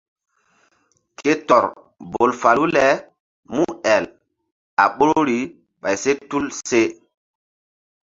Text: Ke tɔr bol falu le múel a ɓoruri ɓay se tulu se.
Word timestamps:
Ke 1.19 1.31
tɔr 1.47 1.65
bol 2.11 2.31
falu 2.41 2.63
le 2.75 2.85
múel 3.55 4.05
a 4.81 4.83
ɓoruri 4.97 5.39
ɓay 5.81 5.95
se 6.03 6.11
tulu 6.29 6.49
se. 6.69 6.81